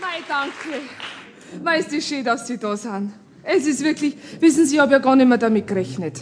[0.00, 0.80] Mei, danke.
[1.78, 3.12] Ist das schön, dass Sie da sind.
[3.44, 6.20] Es ist wirklich, wissen Sie, ich habe ja gar nicht mehr damit gerechnet.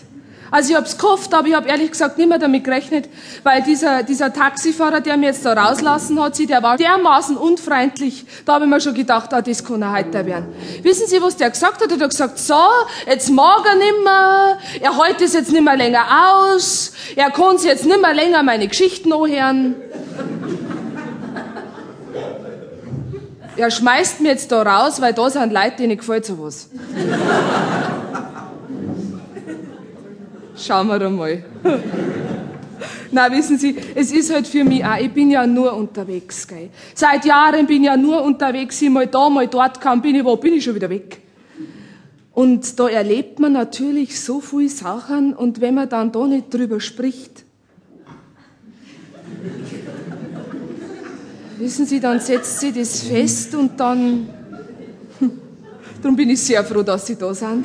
[0.51, 3.09] Also ich hab's gehofft, aber ich habe ehrlich gesagt nicht mehr damit gerechnet,
[3.43, 8.27] weil dieser, dieser Taxifahrer, der mir jetzt da rauslassen hat, sie, der war dermaßen unfreundlich.
[8.45, 10.55] Da habe ich mir schon gedacht, ah, das kann er heute werden.
[10.83, 11.91] Wissen Sie, was der gesagt hat?
[11.91, 12.61] Er hat gesagt, so,
[13.07, 17.87] jetzt mag er nimmer, er hält es jetzt nimmer länger aus, er kann sich jetzt
[17.87, 19.77] nimmer länger meine Geschichten anhören.
[23.57, 26.69] Er schmeißt mir jetzt da raus, weil da sind Leute, denen gefällt sowas.
[30.57, 31.45] Schauen wir mal.
[33.11, 36.71] Na, wissen Sie, es ist halt für mich auch, ich bin ja nur unterwegs, gell.
[36.95, 40.25] Seit Jahren bin ich ja nur unterwegs, ich mal da, mal dort, kaum bin ich
[40.25, 41.19] wo, bin ich schon wieder weg.
[42.33, 46.81] Und da erlebt man natürlich so viel Sachen und wenn man dann da nicht drüber
[46.81, 47.45] spricht,
[51.63, 54.29] wissen Sie, dann setzt sie das fest und dann,
[56.03, 57.65] darum bin ich sehr froh, dass Sie da sind.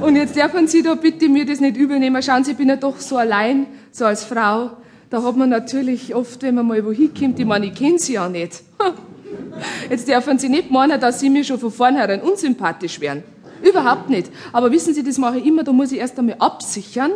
[0.00, 2.76] Und jetzt dürfen Sie da bitte mir das nicht übel Schauen Sie, ich bin ja
[2.76, 4.72] doch so allein, so als Frau.
[5.08, 8.14] Da hat man natürlich oft, wenn man mal wohin kommt, ich meine, ich kenne Sie
[8.14, 8.62] ja nicht.
[9.90, 13.22] Jetzt dürfen Sie nicht meinen, dass Sie mir schon von vornherein unsympathisch wären.
[13.62, 14.32] Überhaupt nicht.
[14.52, 17.12] Aber wissen Sie, das mache ich immer, da muss ich erst einmal absichern.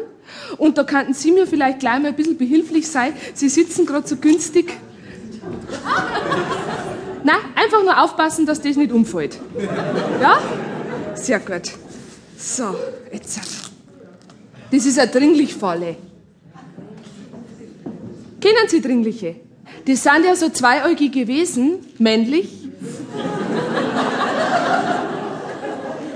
[0.56, 3.12] Und da könnten Sie mir vielleicht gleich mal ein bisschen behilflich sein.
[3.34, 4.72] Sie sitzen gerade so günstig.
[7.24, 9.38] Na, einfach nur aufpassen, dass das nicht umfällt.
[10.20, 10.38] Ja?
[11.14, 11.72] Sehr gut.
[12.38, 12.76] So,
[13.12, 13.40] jetzt.
[14.70, 15.96] Das ist eine Dringlichfalle.
[18.40, 19.36] Kennen Sie Dringliche?
[19.86, 22.48] Die sind ja so zweiäugige Wesen, männlich,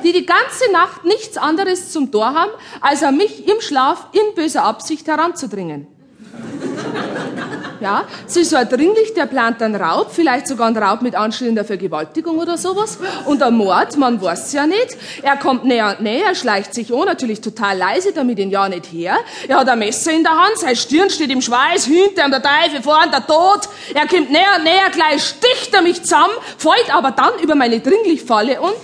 [0.05, 2.50] die die ganze Nacht nichts anderes zum Tor haben,
[2.81, 5.86] als an mich im Schlaf in böser Absicht heranzudringen.
[7.80, 11.64] Ja, sie ist so dringlich, der plant einen Raub, vielleicht sogar einen Raub mit anschließender
[11.64, 12.98] Vergewaltigung oder sowas.
[13.24, 14.98] Und ein Mord, man weiß ja nicht.
[15.22, 18.86] Er kommt näher und näher, schleicht sich an, natürlich total leise, damit ihn ja nicht
[18.92, 19.16] her.
[19.48, 22.42] Er hat ein Messer in der Hand, seine Stirn steht im Schweiß, hinter ihm der
[22.42, 23.60] Teufel, vorn der Tod.
[23.94, 27.80] Er kommt näher und näher, gleich sticht er mich zusammen, fällt aber dann über meine
[27.80, 28.74] Dringlichfalle und...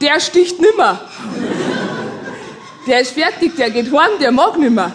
[0.00, 1.00] der sticht nimmer.
[2.86, 4.92] Der ist fertig, der geht heim, der mag nimmer.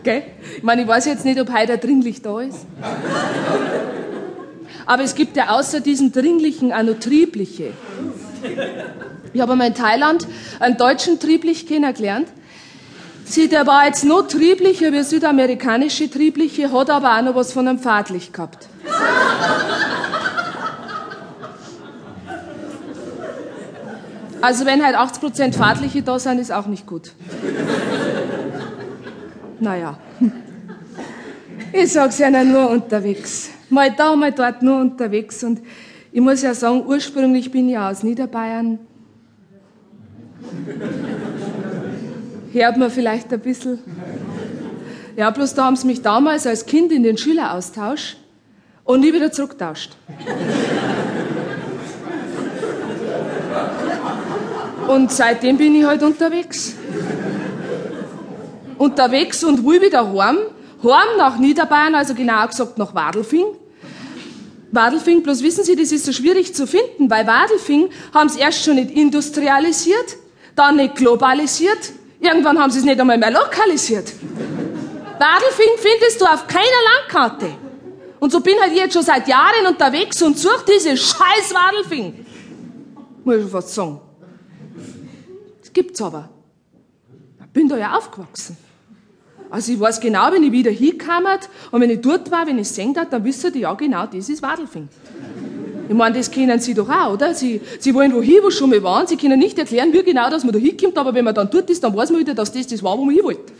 [0.00, 0.24] Okay.
[0.56, 2.66] Ich meine, ich weiß jetzt nicht, ob heute dringlich da ist.
[4.84, 7.72] Aber es gibt ja außer diesem Dringlichen auch noch Triebliche.
[9.32, 10.26] Ich habe einmal in Thailand
[10.58, 12.28] einen deutschen Trieblich kennengelernt.
[13.24, 17.68] Sie, der war jetzt noch trieblicher wie südamerikanische Triebliche, hat aber auch noch was von
[17.68, 18.68] einem Pfadlich gehabt.
[24.40, 27.12] Also wenn halt 80% Fahrtliche da sind, ist auch nicht gut.
[29.60, 29.98] Naja.
[31.72, 33.50] Ich sag's ja nur unterwegs.
[33.68, 35.44] Mal da, mal dort nur unterwegs.
[35.44, 35.60] Und
[36.10, 38.78] ich muss ja sagen, ursprünglich bin ich ja aus Niederbayern.
[42.52, 43.78] Hört man vielleicht ein bisschen.
[45.16, 48.16] Ja, bloß da haben sie mich damals als Kind in den Schüleraustausch
[48.84, 49.92] und nie wieder zurücktauscht.
[54.90, 56.74] Und seitdem bin ich halt unterwegs.
[58.76, 60.38] unterwegs und will wieder heim.
[60.82, 63.44] Heim nach Niederbayern, also genauer gesagt nach Wadelfing.
[64.72, 68.64] Wadelfing, bloß wissen Sie, das ist so schwierig zu finden, weil Wadelfing haben es erst
[68.64, 70.16] schon nicht industrialisiert,
[70.56, 74.12] dann nicht globalisiert, irgendwann haben sie es nicht einmal mehr lokalisiert.
[75.18, 77.50] Wadelfing findest du auf keiner Landkarte.
[78.18, 82.26] Und so bin halt ich jetzt schon seit Jahren unterwegs und suche diese scheiß Wadelfing.
[83.22, 84.09] Muss ich schon fast sagen.
[85.70, 86.28] Das gibt's aber.
[87.40, 88.56] Ich bin da ja aufgewachsen.
[89.50, 91.38] Also ich weiß genau, wenn ich wieder hinkomme
[91.70, 94.28] und wenn ich dort war, wenn ich sehen darf, dann wissen die ja genau, das
[94.28, 94.88] ist Wadelfing.
[95.88, 97.34] Ich meine, das kennen Sie doch auch, oder?
[97.34, 99.06] Sie, Sie wollen wohin, wo schon mal waren.
[99.06, 101.70] Sie können nicht erklären, wie genau, dass man da hinkommt, aber wenn man dann dort
[101.70, 103.52] ist, dann weiß man wieder, dass das das war, wo man hin wollte.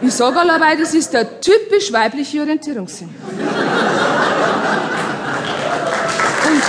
[0.00, 3.08] Ich sage allerweil, das ist der typisch weibliche Orientierungssinn.
[6.46, 6.62] Und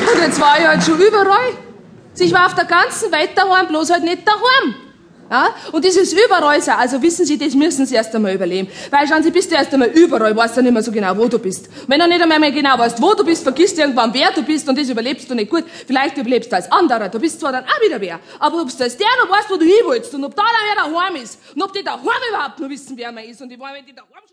[0.00, 1.52] Und jetzt war ich halt schon überall.
[2.18, 4.74] Ich war auf der ganzen Welt daheim, bloß halt nicht daheim.
[5.30, 5.54] Ja?
[5.70, 6.72] Und ist überall so.
[6.72, 8.68] Also wissen Sie, das müssen Sie erst einmal überleben.
[8.90, 11.28] Weil schauen Sie, bist du erst einmal überall, weißt du nicht mehr so genau, wo
[11.28, 11.68] du bist.
[11.68, 14.32] Und wenn du nicht einmal mehr genau weißt, wo du bist, vergisst du irgendwann, wer
[14.32, 15.64] du bist und das überlebst du nicht gut.
[15.86, 17.08] Vielleicht überlebst du als anderer.
[17.08, 18.18] Du bist zwar dann auch wieder wer.
[18.40, 20.90] Aber ob du als der noch weißt, wo du hin willst und ob da dann
[20.90, 23.58] wer daheim ist und ob die daheim überhaupt noch wissen, wer man ist und die
[23.58, 24.24] wollen, wenn die daheim